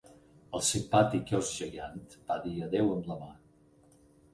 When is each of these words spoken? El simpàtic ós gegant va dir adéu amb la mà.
El 0.59 0.63
simpàtic 0.69 1.35
ós 1.41 1.53
gegant 1.59 2.03
va 2.33 2.41
dir 2.49 2.57
adéu 2.73 2.95
amb 2.99 3.15
la 3.15 3.23
mà. 3.25 3.33